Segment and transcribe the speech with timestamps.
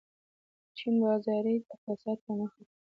[0.77, 2.69] چین بازاري اقتصاد ته مخه کړه.